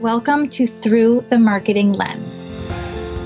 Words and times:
Welcome 0.00 0.48
to 0.50 0.66
Through 0.66 1.26
the 1.28 1.38
Marketing 1.38 1.92
Lens, 1.92 2.40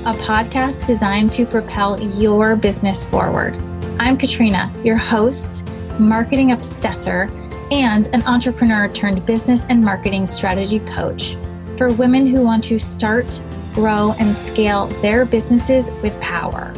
a 0.05 0.13
podcast 0.13 0.85
designed 0.85 1.31
to 1.35 1.47
propel 1.47 2.03
your 2.03 2.57
business 2.57 3.05
forward. 3.05 3.55
I'm 4.01 4.17
Katrina, 4.17 4.75
your 4.83 4.97
host, 4.97 5.65
marketing 6.01 6.51
obsessor, 6.51 7.31
and 7.71 8.09
an 8.09 8.25
entrepreneur 8.25 8.89
turned 8.89 9.25
business 9.25 9.67
and 9.69 9.85
marketing 9.85 10.27
strategy 10.27 10.81
coach 10.81 11.37
for 11.79 11.93
women 11.93 12.27
who 12.27 12.43
want 12.43 12.65
to 12.65 12.81
start, 12.81 13.41
grow, 13.73 14.13
and 14.19 14.37
scale 14.37 14.89
their 15.01 15.25
businesses 15.25 15.93
with 16.03 16.21
power. 16.21 16.75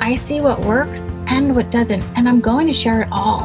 I 0.00 0.16
see 0.16 0.40
what 0.40 0.58
works 0.62 1.10
and 1.28 1.54
what 1.54 1.70
doesn't, 1.70 2.02
and 2.16 2.28
I'm 2.28 2.40
going 2.40 2.66
to 2.66 2.72
share 2.72 3.02
it 3.02 3.08
all. 3.12 3.42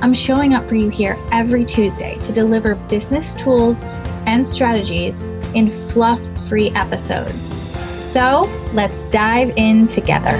I'm 0.00 0.14
showing 0.14 0.54
up 0.54 0.68
for 0.68 0.76
you 0.76 0.90
here 0.90 1.18
every 1.32 1.64
Tuesday 1.64 2.16
to 2.22 2.30
deliver 2.32 2.76
business 2.76 3.34
tools 3.34 3.82
and 4.26 4.46
strategies 4.46 5.24
in 5.54 5.70
fluff 5.88 6.20
free 6.48 6.70
episodes. 6.70 7.56
So 8.04 8.44
let's 8.72 9.04
dive 9.04 9.52
in 9.56 9.88
together. 9.88 10.36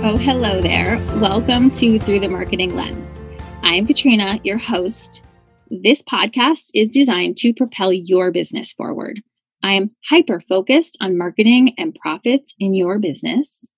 Oh, 0.00 0.16
hello 0.16 0.60
there. 0.60 0.96
Welcome 1.20 1.70
to 1.72 1.98
Through 1.98 2.20
the 2.20 2.28
Marketing 2.28 2.74
Lens. 2.74 3.18
I'm 3.62 3.86
Katrina, 3.86 4.40
your 4.44 4.58
host. 4.58 5.24
This 5.70 6.02
podcast 6.02 6.70
is 6.74 6.88
designed 6.88 7.36
to 7.38 7.52
propel 7.52 7.92
your 7.92 8.30
business 8.30 8.72
forward. 8.72 9.20
I 9.62 9.74
am 9.74 9.90
hyper 10.08 10.40
focused 10.40 10.96
on 11.00 11.18
marketing 11.18 11.74
and 11.76 11.94
profits 11.94 12.54
in 12.58 12.74
your 12.74 12.98
business. 12.98 13.68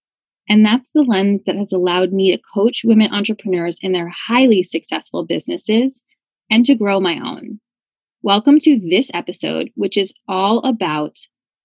And 0.49 0.65
that's 0.65 0.91
the 0.95 1.03
lens 1.03 1.41
that 1.47 1.57
has 1.57 1.73
allowed 1.73 2.13
me 2.13 2.37
to 2.37 2.43
coach 2.55 2.83
women 2.85 3.13
entrepreneurs 3.13 3.79
in 3.83 3.93
their 3.93 4.13
highly 4.29 4.63
successful 4.63 5.25
businesses 5.25 6.05
and 6.51 6.65
to 6.67 6.75
grow 6.75 7.01
my 7.01 7.19
own. 7.25 7.61
Welcome 8.23 8.59
to 8.61 8.79
this 8.79 9.11
episode, 9.15 9.71
which 9.77 9.97
is 9.97 10.13
all 10.29 10.59
about 10.59 11.17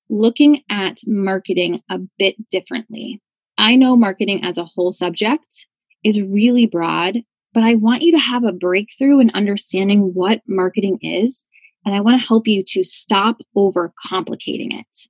looking 0.09 0.61
at 0.69 0.99
marketing 1.05 1.81
a 1.89 1.99
bit 2.17 2.47
differently. 2.47 3.21
I 3.57 3.75
know 3.75 3.97
marketing 3.97 4.45
as 4.45 4.57
a 4.57 4.63
whole 4.63 4.93
subject 4.93 5.67
is 6.05 6.21
really 6.21 6.65
broad, 6.65 7.23
but 7.53 7.63
I 7.63 7.75
want 7.75 8.03
you 8.03 8.13
to 8.13 8.19
have 8.19 8.45
a 8.45 8.53
breakthrough 8.53 9.19
in 9.19 9.31
understanding 9.31 10.13
what 10.13 10.43
marketing 10.47 10.99
is. 11.01 11.45
And 11.85 11.93
I 11.93 11.99
want 11.99 12.21
to 12.21 12.27
help 12.27 12.47
you 12.47 12.63
to 12.69 12.85
stop 12.85 13.41
over 13.53 13.93
complicating 14.07 14.71
it. 14.71 15.09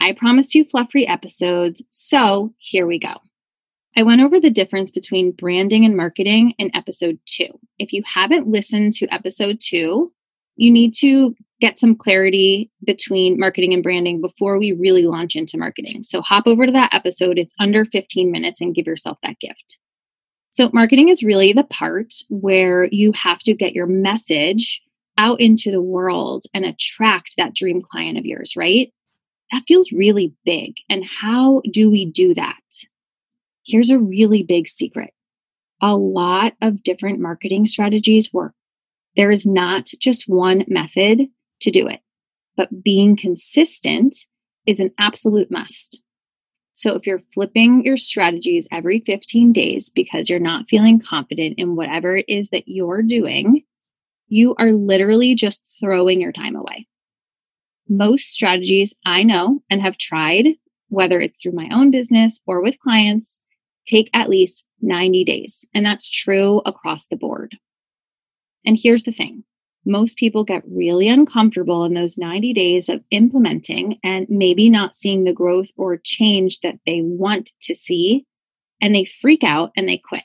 I 0.00 0.12
promised 0.12 0.54
you 0.54 0.64
fluff 0.64 0.92
free 0.92 1.06
episodes, 1.06 1.84
so 1.90 2.54
here 2.56 2.86
we 2.86 2.98
go. 2.98 3.16
I 3.98 4.02
went 4.02 4.22
over 4.22 4.40
the 4.40 4.48
difference 4.48 4.90
between 4.90 5.32
branding 5.32 5.84
and 5.84 5.94
marketing 5.94 6.54
in 6.56 6.74
episode 6.74 7.18
two. 7.26 7.50
If 7.78 7.92
you 7.92 8.02
haven't 8.06 8.48
listened 8.48 8.94
to 8.94 9.12
episode 9.12 9.60
two, 9.60 10.14
you 10.60 10.70
need 10.70 10.92
to 10.92 11.34
get 11.60 11.78
some 11.78 11.94
clarity 11.94 12.70
between 12.84 13.38
marketing 13.38 13.72
and 13.72 13.82
branding 13.82 14.20
before 14.20 14.58
we 14.58 14.72
really 14.72 15.06
launch 15.06 15.34
into 15.34 15.58
marketing. 15.58 16.02
So 16.02 16.20
hop 16.20 16.46
over 16.46 16.66
to 16.66 16.72
that 16.72 16.94
episode. 16.94 17.38
It's 17.38 17.54
under 17.58 17.84
15 17.84 18.30
minutes 18.30 18.60
and 18.60 18.74
give 18.74 18.86
yourself 18.86 19.18
that 19.22 19.38
gift. 19.40 19.78
So, 20.52 20.68
marketing 20.72 21.08
is 21.08 21.22
really 21.22 21.52
the 21.52 21.64
part 21.64 22.12
where 22.28 22.88
you 22.90 23.12
have 23.12 23.38
to 23.44 23.54
get 23.54 23.72
your 23.72 23.86
message 23.86 24.82
out 25.16 25.40
into 25.40 25.70
the 25.70 25.80
world 25.80 26.44
and 26.52 26.64
attract 26.64 27.34
that 27.36 27.54
dream 27.54 27.82
client 27.82 28.18
of 28.18 28.26
yours, 28.26 28.54
right? 28.56 28.92
That 29.52 29.62
feels 29.68 29.92
really 29.92 30.34
big. 30.44 30.74
And 30.88 31.04
how 31.04 31.62
do 31.70 31.88
we 31.88 32.04
do 32.04 32.34
that? 32.34 32.56
Here's 33.64 33.90
a 33.90 33.98
really 33.98 34.42
big 34.42 34.66
secret 34.66 35.12
a 35.82 35.96
lot 35.96 36.54
of 36.60 36.82
different 36.82 37.20
marketing 37.20 37.64
strategies 37.64 38.32
work 38.32 38.52
there 39.16 39.30
is 39.30 39.46
not 39.46 39.86
just 39.98 40.24
one 40.28 40.64
method 40.68 41.28
to 41.60 41.70
do 41.70 41.88
it, 41.88 42.00
but 42.56 42.82
being 42.82 43.16
consistent 43.16 44.16
is 44.66 44.80
an 44.80 44.90
absolute 44.98 45.50
must. 45.50 46.02
So 46.72 46.94
if 46.94 47.06
you're 47.06 47.20
flipping 47.34 47.84
your 47.84 47.96
strategies 47.96 48.68
every 48.70 49.00
15 49.00 49.52
days 49.52 49.90
because 49.90 50.30
you're 50.30 50.38
not 50.38 50.68
feeling 50.68 51.00
confident 51.00 51.56
in 51.58 51.76
whatever 51.76 52.16
it 52.16 52.24
is 52.28 52.50
that 52.50 52.68
you're 52.68 53.02
doing, 53.02 53.64
you 54.28 54.54
are 54.58 54.72
literally 54.72 55.34
just 55.34 55.60
throwing 55.80 56.20
your 56.20 56.32
time 56.32 56.56
away. 56.56 56.86
Most 57.88 58.30
strategies 58.30 58.94
I 59.04 59.24
know 59.24 59.62
and 59.68 59.82
have 59.82 59.98
tried, 59.98 60.46
whether 60.88 61.20
it's 61.20 61.42
through 61.42 61.52
my 61.52 61.68
own 61.72 61.90
business 61.90 62.40
or 62.46 62.62
with 62.62 62.78
clients, 62.78 63.40
take 63.84 64.08
at 64.14 64.28
least 64.28 64.68
90 64.80 65.24
days. 65.24 65.66
And 65.74 65.84
that's 65.84 66.08
true 66.08 66.62
across 66.64 67.08
the 67.08 67.16
board. 67.16 67.56
And 68.64 68.78
here's 68.80 69.04
the 69.04 69.12
thing 69.12 69.44
most 69.86 70.18
people 70.18 70.44
get 70.44 70.62
really 70.66 71.08
uncomfortable 71.08 71.84
in 71.84 71.94
those 71.94 72.18
90 72.18 72.52
days 72.52 72.88
of 72.88 73.02
implementing 73.10 73.98
and 74.04 74.26
maybe 74.28 74.68
not 74.68 74.94
seeing 74.94 75.24
the 75.24 75.32
growth 75.32 75.68
or 75.76 75.96
change 75.96 76.60
that 76.60 76.78
they 76.86 77.00
want 77.02 77.50
to 77.62 77.74
see. 77.74 78.26
And 78.82 78.94
they 78.94 79.04
freak 79.04 79.42
out 79.42 79.72
and 79.76 79.88
they 79.88 79.98
quit. 79.98 80.24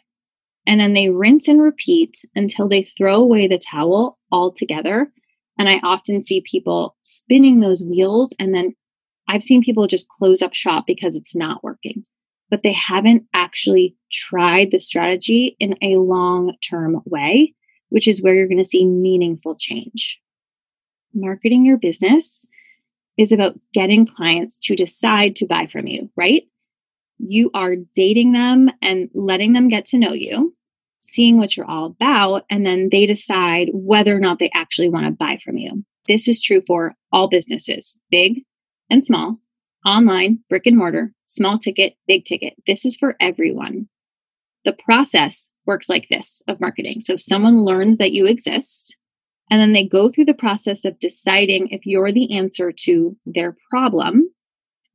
And 0.68 0.79
then 0.79 0.94
they 0.94 1.09
rinse 1.09 1.47
and 1.47 1.62
repeat 1.62 2.18
until 2.35 2.68
they 2.68 2.84
throw 2.84 3.16
away 3.16 3.47
the 3.47 3.59
towel 3.59 4.18
altogether. 4.31 5.12
And 5.57 5.69
I 5.69 5.79
often 5.84 6.22
see 6.22 6.41
people 6.41 6.96
spinning 7.03 7.59
those 7.59 7.84
wheels. 7.84 8.34
And 8.40 8.53
then 8.53 8.73
I've 9.28 9.44
seen 9.44 9.63
people 9.63 9.88
just 9.88 10.09
close 10.09 10.41
up 10.41 10.53
shop 10.53 10.85
because 10.88 11.16
it's 11.16 11.35
not 11.35 11.63
working, 11.63 12.03
but 12.50 12.62
they 12.63 12.73
haven't 12.73 13.23
actually 13.34 13.96
tried 14.12 14.72
the 14.72 14.79
strategy 14.79 15.56
in 15.59 15.75
a 15.81 15.97
long 15.97 16.53
term 16.67 17.02
way 17.06 17.53
which 17.90 18.07
is 18.07 18.22
where 18.22 18.34
you're 18.34 18.47
going 18.47 18.57
to 18.57 18.66
see 18.66 18.85
meaningful 18.85 19.56
change. 19.56 20.22
Marketing 21.13 21.66
your 21.66 21.78
business 21.78 22.46
is 23.18 23.31
about 23.31 23.59
getting 23.73 24.06
clients 24.06 24.57
to 24.57 24.75
decide 24.75 25.35
to 25.38 25.46
buy 25.46 25.66
from 25.66 25.88
you, 25.88 26.09
right? 26.16 26.44
You 27.18 27.50
are 27.53 27.75
dating 27.96 28.34
them 28.34 28.69
and 28.81 29.09
letting 29.13 29.53
them 29.53 29.69
get 29.69 29.85
to 29.88 29.97
know 29.97 30.13
you, 30.13 30.56
seeing 31.01 31.38
what 31.38 31.56
you're 31.56 31.69
all 31.69 31.85
about, 31.85 32.46
and 32.50 32.66
then 32.66 32.90
they 32.91 33.06
decide 33.06 33.69
whether 33.73 34.16
or 34.16 34.19
not 34.19 34.40
they 34.40 34.50
actually 34.53 34.90
want 34.90 35.06
to 35.06 35.12
buy 35.12 35.38
from 35.44 35.57
you. 35.57 35.85
This 36.07 36.28
is 36.28 36.41
true 36.41 36.62
for 36.62 36.96
all 37.12 37.28
businesses, 37.29 38.00
big 38.12 38.44
and 38.90 39.06
small, 39.06 39.40
online, 39.85 40.40
brick 40.50 40.66
and 40.66 40.78
mortar, 40.78 41.13
small 41.25 41.57
ticket, 41.57 41.96
big 42.07 42.25
ticket. 42.25 42.53
This 42.67 42.85
is 42.85 42.96
for 42.96 43.16
everyone. 43.19 43.88
The 44.66 44.74
process 44.74 45.52
works 45.66 45.90
like 45.90 46.08
this 46.09 46.42
of 46.48 46.59
marketing. 46.59 47.00
So 47.00 47.16
someone 47.16 47.64
learns 47.64 47.98
that 47.98 48.12
you 48.12 48.26
exist 48.26 48.98
and 49.50 49.62
then 49.62 49.74
they 49.74 49.84
go 49.84 50.09
through 50.09 50.26
the 50.26 50.34
process 50.34 50.86
of 50.86 51.00
deciding 51.00 51.70
if 51.70 51.86
you're 51.86 52.12
the 52.12 52.36
answer 52.36 52.72
to 52.72 53.16
their 53.26 53.56
problem. 53.70 54.31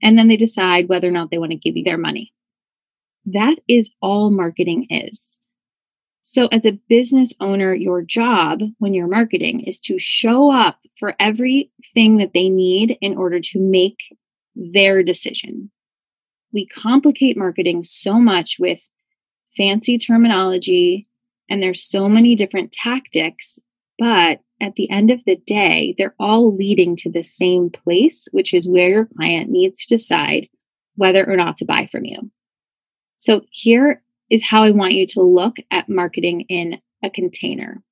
And 0.02 0.18
then 0.18 0.28
they 0.28 0.36
decide 0.36 0.88
whether 0.88 1.08
or 1.08 1.12
not 1.12 1.30
they 1.30 1.38
want 1.38 1.52
to 1.52 1.56
give 1.56 1.76
you 1.76 1.84
their 1.84 1.98
money. 1.98 2.32
That 3.26 3.58
is 3.68 3.92
all 4.00 4.30
marketing 4.30 4.86
is. 4.90 5.38
So, 6.22 6.46
as 6.52 6.64
a 6.64 6.78
business 6.88 7.34
owner, 7.40 7.74
your 7.74 8.02
job 8.02 8.60
when 8.78 8.94
you're 8.94 9.08
marketing 9.08 9.60
is 9.60 9.78
to 9.80 9.98
show 9.98 10.50
up 10.50 10.78
for 10.96 11.14
everything 11.18 12.16
that 12.16 12.32
they 12.34 12.48
need 12.48 12.96
in 13.00 13.16
order 13.16 13.40
to 13.40 13.60
make 13.60 13.98
their 14.54 15.02
decision. 15.02 15.70
We 16.52 16.66
complicate 16.66 17.36
marketing 17.36 17.84
so 17.84 18.20
much 18.20 18.56
with 18.58 18.86
fancy 19.56 19.98
terminology 19.98 21.06
and 21.48 21.62
there's 21.62 21.82
so 21.82 22.08
many 22.08 22.34
different 22.34 22.70
tactics, 22.70 23.58
but 23.98 24.40
at 24.60 24.76
the 24.76 24.88
end 24.90 25.10
of 25.10 25.24
the 25.24 25.36
day, 25.36 25.94
they're 25.96 26.14
all 26.20 26.54
leading 26.54 26.94
to 26.96 27.10
the 27.10 27.24
same 27.24 27.70
place, 27.70 28.28
which 28.32 28.54
is 28.54 28.68
where 28.68 28.88
your 28.88 29.06
client 29.06 29.50
needs 29.50 29.84
to 29.84 29.96
decide 29.96 30.48
whether 30.96 31.28
or 31.28 31.36
not 31.36 31.56
to 31.56 31.64
buy 31.64 31.86
from 31.86 32.04
you. 32.04 32.30
So 33.16 33.42
here 33.50 34.02
is 34.28 34.44
how 34.44 34.62
I 34.62 34.70
want 34.70 34.92
you 34.92 35.06
to 35.06 35.22
look 35.22 35.56
at 35.70 35.88
marketing 35.88 36.42
in 36.42 36.78
a 37.02 37.10
container. 37.10 37.82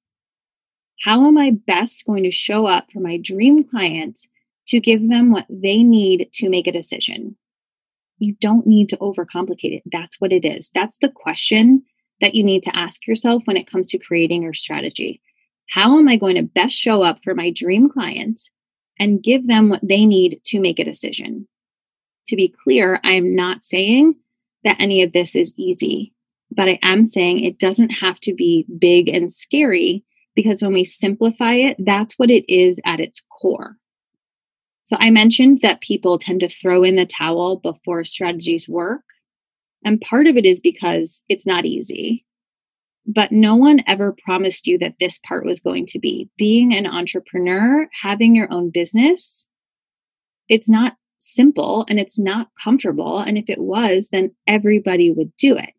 How 1.04 1.26
am 1.26 1.38
I 1.38 1.50
best 1.50 2.06
going 2.06 2.24
to 2.24 2.30
show 2.30 2.66
up 2.66 2.92
for 2.92 3.00
my 3.00 3.16
dream 3.16 3.64
client 3.64 4.18
to 4.68 4.78
give 4.78 5.08
them 5.08 5.32
what 5.32 5.46
they 5.48 5.82
need 5.82 6.28
to 6.34 6.50
make 6.50 6.66
a 6.66 6.72
decision? 6.72 7.36
You 8.18 8.34
don't 8.40 8.66
need 8.66 8.88
to 8.90 8.96
overcomplicate 8.98 9.76
it. 9.76 9.82
That's 9.86 10.16
what 10.20 10.32
it 10.32 10.44
is. 10.44 10.70
That's 10.74 10.98
the 10.98 11.08
question 11.08 11.82
that 12.20 12.34
you 12.34 12.42
need 12.42 12.62
to 12.64 12.76
ask 12.76 13.06
yourself 13.06 13.46
when 13.46 13.56
it 13.56 13.70
comes 13.70 13.88
to 13.90 13.98
creating 13.98 14.42
your 14.42 14.54
strategy. 14.54 15.20
How 15.70 15.98
am 15.98 16.08
I 16.08 16.16
going 16.16 16.36
to 16.36 16.42
best 16.42 16.76
show 16.76 17.02
up 17.02 17.22
for 17.22 17.34
my 17.34 17.50
dream 17.50 17.88
clients 17.88 18.50
and 18.98 19.22
give 19.22 19.46
them 19.46 19.68
what 19.68 19.86
they 19.86 20.06
need 20.06 20.40
to 20.46 20.60
make 20.60 20.78
a 20.78 20.84
decision? 20.84 21.46
To 22.28 22.36
be 22.36 22.54
clear, 22.64 23.00
I 23.04 23.12
am 23.12 23.34
not 23.34 23.62
saying 23.62 24.14
that 24.64 24.80
any 24.80 25.02
of 25.02 25.12
this 25.12 25.36
is 25.36 25.54
easy, 25.56 26.12
but 26.50 26.68
I 26.68 26.78
am 26.82 27.04
saying 27.04 27.44
it 27.44 27.58
doesn't 27.58 27.90
have 27.90 28.18
to 28.20 28.34
be 28.34 28.66
big 28.78 29.08
and 29.08 29.32
scary 29.32 30.04
because 30.34 30.62
when 30.62 30.72
we 30.72 30.84
simplify 30.84 31.54
it, 31.54 31.76
that's 31.78 32.18
what 32.18 32.30
it 32.30 32.44
is 32.52 32.80
at 32.84 33.00
its 33.00 33.22
core. 33.40 33.76
So 34.88 34.96
I 34.98 35.10
mentioned 35.10 35.60
that 35.60 35.82
people 35.82 36.16
tend 36.16 36.40
to 36.40 36.48
throw 36.48 36.82
in 36.82 36.96
the 36.96 37.04
towel 37.04 37.56
before 37.56 38.04
strategies 38.04 38.66
work. 38.70 39.04
And 39.84 40.00
part 40.00 40.26
of 40.26 40.38
it 40.38 40.46
is 40.46 40.62
because 40.62 41.22
it's 41.28 41.46
not 41.46 41.66
easy. 41.66 42.24
but 43.08 43.32
no 43.32 43.56
one 43.56 43.82
ever 43.86 44.14
promised 44.24 44.66
you 44.66 44.76
that 44.78 44.96
this 45.00 45.18
part 45.18 45.46
was 45.46 45.60
going 45.60 45.86
to 45.86 45.98
be. 45.98 46.28
Being 46.36 46.74
an 46.74 46.86
entrepreneur, 46.86 47.88
having 48.02 48.36
your 48.36 48.52
own 48.52 48.68
business, 48.70 49.48
it's 50.48 50.68
not 50.68 50.96
simple 51.16 51.86
and 51.88 51.98
it's 51.98 52.18
not 52.18 52.50
comfortable. 52.62 53.18
And 53.18 53.38
if 53.38 53.48
it 53.48 53.60
was, 53.60 54.10
then 54.12 54.32
everybody 54.46 55.10
would 55.10 55.34
do 55.38 55.56
it. 55.56 55.70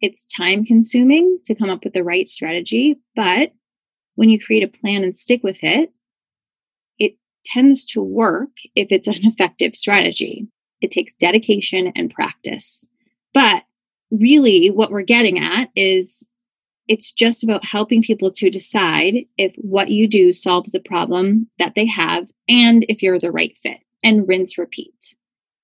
It's 0.00 0.26
time 0.26 0.64
consuming 0.64 1.38
to 1.44 1.54
come 1.54 1.70
up 1.70 1.84
with 1.84 1.94
the 1.94 2.04
right 2.04 2.26
strategy, 2.26 2.96
but 3.14 3.52
when 4.16 4.28
you 4.28 4.38
create 4.40 4.64
a 4.64 4.78
plan 4.78 5.04
and 5.04 5.16
stick 5.16 5.42
with 5.44 5.62
it, 5.62 5.92
tends 7.46 7.84
to 7.86 8.02
work 8.02 8.50
if 8.74 8.88
it's 8.90 9.08
an 9.08 9.14
effective 9.24 9.74
strategy. 9.74 10.48
It 10.80 10.90
takes 10.90 11.14
dedication 11.14 11.92
and 11.96 12.12
practice. 12.12 12.86
But 13.32 13.64
really, 14.10 14.70
what 14.70 14.90
we're 14.90 15.02
getting 15.02 15.38
at 15.38 15.70
is 15.74 16.26
it's 16.88 17.12
just 17.12 17.42
about 17.42 17.64
helping 17.64 18.02
people 18.02 18.30
to 18.30 18.50
decide 18.50 19.14
if 19.36 19.54
what 19.56 19.90
you 19.90 20.06
do 20.06 20.32
solves 20.32 20.72
the 20.72 20.80
problem 20.80 21.50
that 21.58 21.74
they 21.74 21.86
have 21.86 22.30
and 22.48 22.84
if 22.88 23.02
you're 23.02 23.18
the 23.18 23.32
right 23.32 23.56
fit 23.56 23.78
and 24.04 24.28
rinse 24.28 24.56
repeat. 24.56 25.14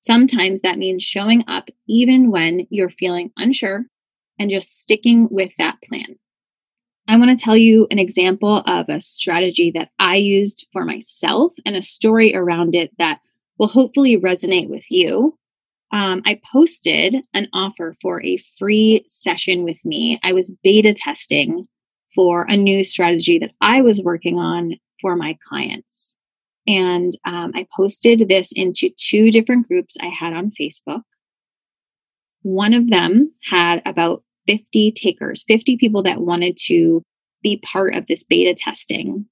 Sometimes 0.00 0.62
that 0.62 0.78
means 0.78 1.02
showing 1.02 1.44
up 1.46 1.68
even 1.88 2.30
when 2.30 2.66
you're 2.70 2.90
feeling 2.90 3.30
unsure 3.36 3.84
and 4.38 4.50
just 4.50 4.80
sticking 4.80 5.28
with 5.30 5.52
that 5.58 5.76
plan. 5.82 6.16
I 7.08 7.16
want 7.16 7.36
to 7.36 7.44
tell 7.44 7.56
you 7.56 7.86
an 7.90 7.98
example 7.98 8.62
of 8.66 8.88
a 8.88 9.00
strategy 9.00 9.70
that 9.72 9.90
I 9.98 10.16
used 10.16 10.66
for 10.72 10.84
myself 10.84 11.52
and 11.66 11.74
a 11.74 11.82
story 11.82 12.34
around 12.34 12.74
it 12.74 12.92
that 12.98 13.20
will 13.58 13.68
hopefully 13.68 14.16
resonate 14.16 14.68
with 14.68 14.90
you. 14.90 15.38
Um, 15.90 16.22
I 16.24 16.40
posted 16.50 17.16
an 17.34 17.48
offer 17.52 17.94
for 18.00 18.24
a 18.24 18.38
free 18.58 19.04
session 19.06 19.64
with 19.64 19.84
me. 19.84 20.18
I 20.22 20.32
was 20.32 20.54
beta 20.62 20.94
testing 20.94 21.66
for 22.14 22.46
a 22.48 22.56
new 22.56 22.82
strategy 22.84 23.38
that 23.38 23.52
I 23.60 23.82
was 23.82 24.00
working 24.00 24.38
on 24.38 24.74
for 25.00 25.16
my 25.16 25.36
clients. 25.48 26.16
And 26.66 27.12
um, 27.26 27.52
I 27.54 27.66
posted 27.76 28.28
this 28.28 28.52
into 28.52 28.90
two 28.96 29.30
different 29.30 29.66
groups 29.66 29.96
I 30.00 30.06
had 30.06 30.32
on 30.32 30.50
Facebook. 30.50 31.02
One 32.42 32.74
of 32.74 32.88
them 32.88 33.32
had 33.44 33.82
about 33.84 34.22
50 34.46 34.92
takers, 34.92 35.44
50 35.46 35.76
people 35.76 36.02
that 36.02 36.20
wanted 36.20 36.56
to 36.66 37.02
be 37.42 37.58
part 37.58 37.94
of 37.94 38.06
this 38.06 38.24
beta 38.24 38.54
testing. 38.54 39.26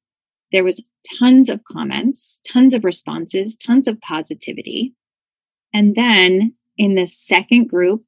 There 0.52 0.64
was 0.64 0.84
tons 1.18 1.48
of 1.48 1.64
comments, 1.64 2.40
tons 2.46 2.74
of 2.74 2.84
responses, 2.84 3.56
tons 3.56 3.86
of 3.86 4.00
positivity. 4.00 4.94
And 5.72 5.94
then 5.94 6.54
in 6.76 6.96
the 6.96 7.06
second 7.06 7.68
group 7.68 8.04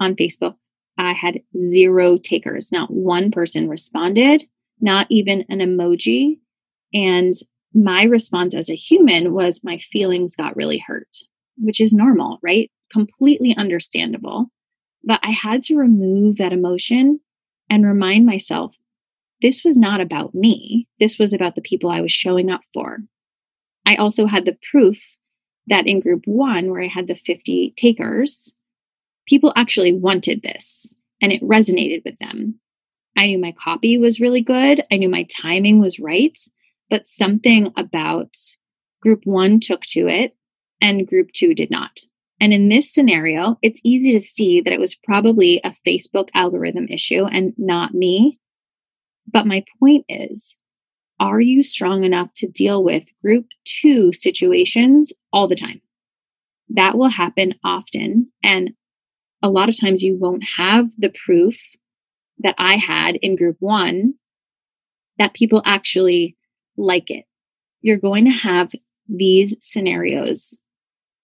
on 0.00 0.16
Facebook, 0.16 0.56
I 0.98 1.12
had 1.12 1.40
zero 1.56 2.18
takers. 2.18 2.72
Not 2.72 2.92
one 2.92 3.30
person 3.30 3.68
responded, 3.68 4.44
not 4.80 5.06
even 5.10 5.44
an 5.48 5.60
emoji. 5.60 6.38
And 6.92 7.34
my 7.72 8.02
response 8.02 8.54
as 8.54 8.68
a 8.68 8.74
human 8.74 9.32
was 9.32 9.62
my 9.62 9.78
feelings 9.78 10.34
got 10.34 10.56
really 10.56 10.82
hurt, 10.84 11.16
which 11.56 11.80
is 11.80 11.94
normal, 11.94 12.38
right? 12.42 12.68
Completely 12.90 13.56
understandable. 13.56 14.50
But 15.02 15.20
I 15.22 15.30
had 15.30 15.62
to 15.64 15.76
remove 15.76 16.36
that 16.36 16.52
emotion 16.52 17.20
and 17.68 17.86
remind 17.86 18.26
myself 18.26 18.76
this 19.40 19.64
was 19.64 19.76
not 19.76 20.00
about 20.00 20.34
me. 20.34 20.86
This 20.98 21.18
was 21.18 21.32
about 21.32 21.54
the 21.54 21.62
people 21.62 21.90
I 21.90 22.00
was 22.00 22.12
showing 22.12 22.50
up 22.50 22.60
for. 22.74 22.98
I 23.86 23.96
also 23.96 24.26
had 24.26 24.44
the 24.44 24.58
proof 24.70 25.16
that 25.66 25.86
in 25.86 26.00
group 26.00 26.22
one, 26.26 26.70
where 26.70 26.82
I 26.82 26.88
had 26.88 27.06
the 27.06 27.14
50 27.14 27.74
takers, 27.76 28.54
people 29.26 29.52
actually 29.56 29.92
wanted 29.92 30.42
this 30.42 30.94
and 31.22 31.32
it 31.32 31.42
resonated 31.42 32.04
with 32.04 32.18
them. 32.18 32.60
I 33.16 33.26
knew 33.26 33.38
my 33.38 33.52
copy 33.52 33.98
was 33.98 34.20
really 34.20 34.40
good. 34.40 34.82
I 34.90 34.96
knew 34.96 35.08
my 35.08 35.26
timing 35.42 35.80
was 35.80 36.00
right, 36.00 36.38
but 36.88 37.06
something 37.06 37.72
about 37.76 38.36
group 39.00 39.22
one 39.24 39.60
took 39.60 39.82
to 39.82 40.08
it 40.08 40.36
and 40.80 41.06
group 41.06 41.30
two 41.32 41.54
did 41.54 41.70
not. 41.70 42.00
And 42.40 42.54
in 42.54 42.70
this 42.70 42.92
scenario, 42.92 43.58
it's 43.62 43.80
easy 43.84 44.12
to 44.12 44.20
see 44.20 44.60
that 44.62 44.72
it 44.72 44.80
was 44.80 44.94
probably 44.94 45.60
a 45.62 45.74
Facebook 45.86 46.30
algorithm 46.34 46.88
issue 46.88 47.26
and 47.26 47.52
not 47.58 47.92
me. 47.92 48.40
But 49.30 49.46
my 49.46 49.64
point 49.78 50.06
is, 50.08 50.56
are 51.20 51.40
you 51.40 51.62
strong 51.62 52.02
enough 52.02 52.32
to 52.36 52.48
deal 52.48 52.82
with 52.82 53.04
group 53.22 53.46
two 53.64 54.12
situations 54.14 55.12
all 55.32 55.46
the 55.46 55.54
time? 55.54 55.82
That 56.70 56.96
will 56.96 57.10
happen 57.10 57.54
often. 57.62 58.32
And 58.42 58.70
a 59.42 59.50
lot 59.50 59.68
of 59.68 59.78
times 59.78 60.02
you 60.02 60.16
won't 60.18 60.44
have 60.56 60.88
the 60.96 61.12
proof 61.26 61.60
that 62.38 62.54
I 62.56 62.76
had 62.76 63.16
in 63.16 63.36
group 63.36 63.56
one 63.60 64.14
that 65.18 65.34
people 65.34 65.60
actually 65.66 66.38
like 66.78 67.10
it. 67.10 67.26
You're 67.82 67.98
going 67.98 68.24
to 68.24 68.30
have 68.30 68.72
these 69.06 69.54
scenarios 69.60 70.58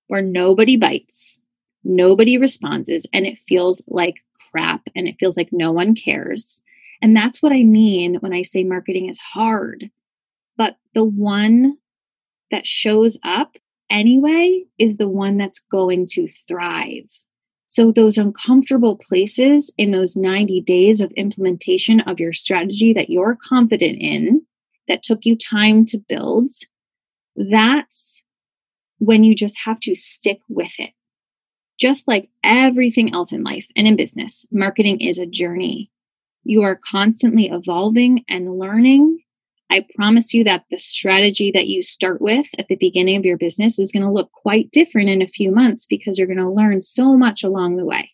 where 0.08 0.22
nobody 0.22 0.76
bites, 0.76 1.40
nobody 1.84 2.38
responds, 2.38 2.88
and 3.12 3.26
it 3.26 3.38
feels 3.38 3.82
like 3.88 4.16
crap 4.50 4.88
and 4.94 5.08
it 5.08 5.16
feels 5.18 5.36
like 5.36 5.48
no 5.52 5.72
one 5.72 5.94
cares. 5.94 6.62
And 7.02 7.16
that's 7.16 7.42
what 7.42 7.52
I 7.52 7.62
mean 7.62 8.16
when 8.16 8.32
I 8.32 8.42
say 8.42 8.64
marketing 8.64 9.06
is 9.08 9.18
hard. 9.18 9.90
But 10.56 10.78
the 10.94 11.04
one 11.04 11.76
that 12.50 12.66
shows 12.66 13.18
up 13.22 13.56
anyway 13.90 14.64
is 14.78 14.96
the 14.96 15.08
one 15.08 15.36
that's 15.36 15.58
going 15.58 16.06
to 16.12 16.28
thrive. 16.48 17.10
So, 17.68 17.90
those 17.90 18.16
uncomfortable 18.16 18.96
places 18.96 19.72
in 19.76 19.90
those 19.90 20.16
90 20.16 20.60
days 20.62 21.00
of 21.00 21.10
implementation 21.12 22.00
of 22.00 22.20
your 22.20 22.32
strategy 22.32 22.92
that 22.92 23.10
you're 23.10 23.36
confident 23.42 23.98
in, 24.00 24.42
that 24.86 25.02
took 25.02 25.24
you 25.24 25.36
time 25.36 25.84
to 25.86 25.98
build, 25.98 26.50
that's 27.34 28.22
when 28.98 29.24
you 29.24 29.34
just 29.34 29.58
have 29.64 29.80
to 29.80 29.94
stick 29.94 30.40
with 30.48 30.72
it. 30.78 30.92
Just 31.78 32.08
like 32.08 32.30
everything 32.42 33.14
else 33.14 33.32
in 33.32 33.44
life 33.44 33.66
and 33.76 33.86
in 33.86 33.96
business, 33.96 34.46
marketing 34.50 35.00
is 35.00 35.18
a 35.18 35.26
journey. 35.26 35.90
You 36.44 36.62
are 36.62 36.78
constantly 36.90 37.48
evolving 37.50 38.24
and 38.28 38.58
learning. 38.58 39.18
I 39.68 39.84
promise 39.96 40.32
you 40.32 40.44
that 40.44 40.64
the 40.70 40.78
strategy 40.78 41.50
that 41.54 41.66
you 41.66 41.82
start 41.82 42.22
with 42.22 42.46
at 42.58 42.68
the 42.68 42.76
beginning 42.76 43.16
of 43.16 43.24
your 43.24 43.36
business 43.36 43.78
is 43.78 43.92
going 43.92 44.04
to 44.04 44.12
look 44.12 44.30
quite 44.32 44.70
different 44.70 45.10
in 45.10 45.20
a 45.20 45.26
few 45.26 45.50
months 45.50 45.86
because 45.86 46.16
you're 46.18 46.28
going 46.28 46.38
to 46.38 46.48
learn 46.48 46.82
so 46.82 47.16
much 47.16 47.42
along 47.42 47.76
the 47.76 47.84
way. 47.84 48.12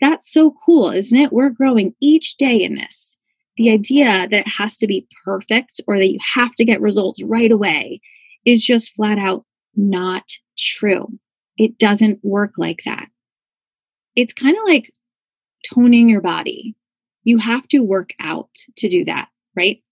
That's 0.00 0.30
so 0.30 0.54
cool, 0.64 0.90
isn't 0.90 1.18
it? 1.18 1.32
We're 1.32 1.50
growing 1.50 1.94
each 2.02 2.36
day 2.36 2.56
in 2.62 2.74
this. 2.74 3.16
The 3.56 3.70
idea 3.70 4.28
that 4.28 4.32
it 4.32 4.48
has 4.48 4.76
to 4.78 4.86
be 4.86 5.06
perfect 5.24 5.80
or 5.86 5.98
that 5.98 6.10
you 6.10 6.18
have 6.34 6.54
to 6.56 6.64
get 6.64 6.80
results 6.80 7.22
right 7.22 7.50
away 7.50 8.00
is 8.44 8.62
just 8.62 8.92
flat 8.92 9.18
out 9.18 9.46
not 9.76 10.32
true. 10.58 11.18
It 11.58 11.78
doesn't 11.78 12.20
work 12.22 12.54
like 12.56 12.82
that. 12.84 13.08
It's 14.14 14.32
kind 14.32 14.56
of 14.56 14.64
like 14.64 14.92
toning 15.74 16.08
your 16.08 16.20
body. 16.20 16.74
You 17.24 17.38
have 17.38 17.66
to 17.68 17.80
work 17.80 18.10
out 18.20 18.50
to 18.76 18.88
do 18.88 19.04
that, 19.04 19.28
right? 19.54 19.82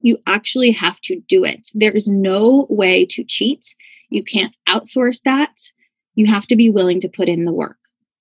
You 0.00 0.18
actually 0.26 0.72
have 0.72 1.00
to 1.02 1.20
do 1.28 1.44
it. 1.44 1.68
There 1.74 1.92
is 1.92 2.08
no 2.08 2.66
way 2.68 3.06
to 3.06 3.24
cheat. 3.24 3.74
You 4.10 4.24
can't 4.24 4.54
outsource 4.68 5.22
that. 5.22 5.56
You 6.14 6.26
have 6.26 6.46
to 6.48 6.56
be 6.56 6.68
willing 6.68 7.00
to 7.00 7.08
put 7.08 7.28
in 7.28 7.44
the 7.44 7.52
work. 7.52 7.78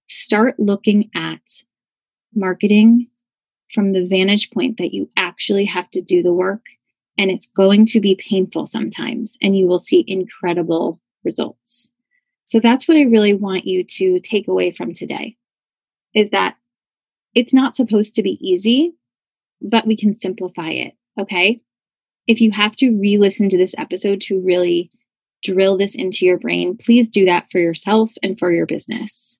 Start 0.07 0.59
looking 0.59 1.09
at 1.15 1.41
marketing 2.33 3.07
from 3.73 3.93
the 3.93 4.05
vantage 4.05 4.51
point 4.51 4.77
that 4.77 4.93
you 4.93 5.09
actually 5.17 5.65
have 5.65 5.89
to 5.91 6.01
do 6.01 6.21
the 6.21 6.33
work 6.33 6.61
and 7.17 7.29
it's 7.29 7.47
going 7.47 7.85
to 7.87 7.99
be 7.99 8.15
painful 8.15 8.65
sometimes, 8.65 9.37
and 9.41 9.57
you 9.57 9.67
will 9.67 9.79
see 9.79 10.03
incredible 10.07 10.99
results. 11.23 11.91
So 12.45 12.59
that's 12.59 12.87
what 12.87 12.97
I 12.97 13.03
really 13.03 13.33
want 13.33 13.65
you 13.65 13.83
to 13.83 14.19
take 14.19 14.47
away 14.47 14.71
from 14.71 14.91
today 14.91 15.37
is 16.13 16.31
that 16.31 16.57
it's 17.33 17.53
not 17.53 17.75
supposed 17.75 18.15
to 18.15 18.23
be 18.23 18.37
easy, 18.45 18.93
but 19.61 19.87
we 19.87 19.95
can 19.95 20.17
simplify 20.19 20.69
it. 20.69 20.93
Okay. 21.19 21.61
If 22.27 22.41
you 22.41 22.51
have 22.51 22.75
to 22.77 22.97
re 22.97 23.17
listen 23.17 23.49
to 23.49 23.57
this 23.57 23.75
episode 23.77 24.21
to 24.21 24.41
really 24.41 24.91
drill 25.43 25.77
this 25.77 25.95
into 25.95 26.25
your 26.25 26.37
brain, 26.37 26.77
please 26.77 27.09
do 27.09 27.25
that 27.25 27.49
for 27.49 27.59
yourself 27.59 28.11
and 28.21 28.37
for 28.37 28.51
your 28.51 28.65
business. 28.65 29.39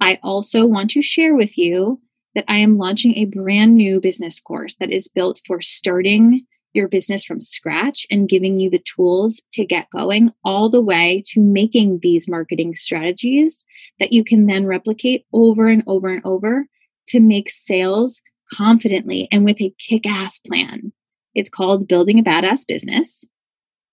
I 0.00 0.18
also 0.22 0.66
want 0.66 0.90
to 0.90 1.02
share 1.02 1.34
with 1.34 1.56
you 1.56 1.98
that 2.34 2.44
I 2.48 2.58
am 2.58 2.76
launching 2.76 3.16
a 3.16 3.24
brand 3.24 3.76
new 3.76 4.00
business 4.00 4.40
course 4.40 4.76
that 4.76 4.92
is 4.92 5.08
built 5.08 5.40
for 5.46 5.60
starting 5.60 6.46
your 6.78 6.88
business 6.88 7.24
from 7.24 7.40
scratch 7.40 8.06
and 8.10 8.28
giving 8.28 8.58
you 8.58 8.70
the 8.70 8.78
tools 8.78 9.42
to 9.52 9.66
get 9.66 9.90
going, 9.90 10.32
all 10.44 10.70
the 10.70 10.80
way 10.80 11.22
to 11.26 11.40
making 11.40 11.98
these 12.00 12.28
marketing 12.28 12.74
strategies 12.74 13.64
that 14.00 14.12
you 14.12 14.24
can 14.24 14.46
then 14.46 14.66
replicate 14.66 15.26
over 15.34 15.68
and 15.68 15.82
over 15.86 16.08
and 16.08 16.24
over 16.24 16.66
to 17.08 17.20
make 17.20 17.50
sales 17.50 18.22
confidently 18.54 19.28
and 19.30 19.44
with 19.44 19.60
a 19.60 19.74
kick 19.78 20.06
ass 20.06 20.38
plan. 20.38 20.92
It's 21.34 21.50
called 21.50 21.88
Building 21.88 22.18
a 22.18 22.22
Badass 22.22 22.66
Business. 22.66 23.24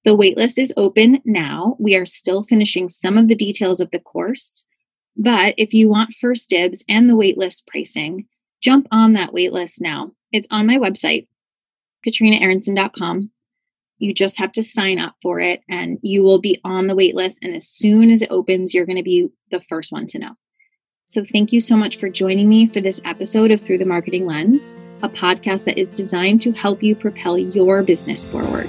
The 0.06 0.16
waitlist 0.16 0.58
is 0.58 0.74
open 0.78 1.20
now. 1.26 1.76
We 1.80 1.96
are 1.96 2.06
still 2.06 2.44
finishing 2.44 2.90
some 2.90 3.18
of 3.18 3.28
the 3.28 3.36
details 3.36 3.82
of 3.82 3.92
the 3.92 4.00
course. 4.00 4.66
But 5.18 5.56
if 5.58 5.74
you 5.74 5.90
want 5.90 6.14
first 6.14 6.50
dibs 6.50 6.84
and 6.88 7.10
the 7.10 7.16
waitlist 7.16 7.68
pricing, 7.68 8.28
jump 8.62 8.88
on 8.92 9.14
that 9.14 9.32
waitlist 9.32 9.82
now. 9.82 10.12
It's 10.32 10.48
on 10.52 10.68
my 10.68 10.78
website, 10.78 11.28
katrinaaaronson.com. 12.06 13.32
You 13.98 14.14
just 14.14 14.38
have 14.38 14.52
to 14.54 14.64
sign 14.64 15.00
up 15.00 15.16
for 15.22 15.40
it 15.40 15.62
and 15.70 15.98
you 16.02 16.24
will 16.24 16.40
be 16.40 16.60
on 16.64 16.88
the 16.88 16.96
waitlist. 16.96 17.38
And 17.42 17.56
as 17.56 17.68
soon 17.68 18.10
as 18.10 18.22
it 18.22 18.32
opens, 18.32 18.74
you're 18.74 18.86
going 18.86 18.98
to 18.98 19.04
be 19.04 19.30
the 19.52 19.62
first 19.62 19.92
one 19.92 20.06
to 20.08 20.20
know. 20.20 20.36
So, 21.08 21.24
thank 21.24 21.54
you 21.54 21.60
so 21.60 21.78
much 21.78 21.98
for 21.98 22.10
joining 22.10 22.50
me 22.50 22.66
for 22.66 22.82
this 22.82 23.00
episode 23.06 23.52
of 23.52 23.62
Through 23.62 23.78
the 23.78 23.86
Marketing 23.86 24.26
Lens, 24.26 24.76
a 25.04 25.08
podcast 25.08 25.64
that 25.66 25.78
is 25.78 25.88
designed 25.88 26.42
to 26.42 26.52
help 26.52 26.82
you 26.82 26.96
propel 26.96 27.38
your 27.38 27.84
business 27.84 28.26
forward. 28.26 28.68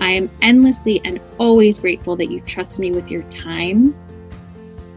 I 0.00 0.10
am 0.10 0.28
endlessly 0.42 1.00
and 1.04 1.20
always 1.38 1.78
grateful 1.78 2.16
that 2.16 2.30
you've 2.30 2.46
trusted 2.46 2.80
me 2.80 2.90
with 2.90 3.10
your 3.10 3.22
time. 3.24 3.94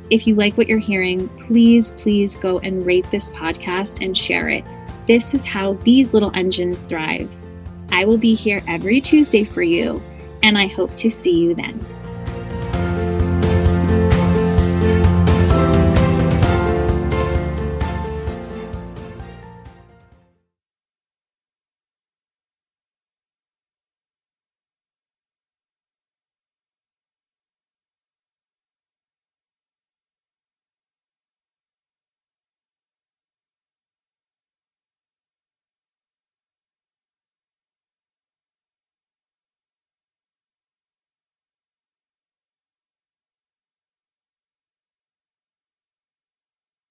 If 0.09 0.25
you 0.25 0.33
like 0.33 0.57
what 0.57 0.67
you're 0.67 0.79
hearing, 0.79 1.29
please, 1.45 1.91
please 1.91 2.35
go 2.35 2.59
and 2.59 2.85
rate 2.85 3.09
this 3.11 3.29
podcast 3.29 4.03
and 4.03 4.17
share 4.17 4.49
it. 4.49 4.65
This 5.07 5.33
is 5.33 5.45
how 5.45 5.73
these 5.85 6.13
little 6.13 6.31
engines 6.33 6.81
thrive. 6.81 7.33
I 7.91 8.05
will 8.05 8.17
be 8.17 8.35
here 8.35 8.63
every 8.67 9.01
Tuesday 9.01 9.43
for 9.43 9.61
you, 9.61 10.01
and 10.43 10.57
I 10.57 10.67
hope 10.67 10.95
to 10.97 11.09
see 11.09 11.35
you 11.35 11.55
then. 11.55 11.85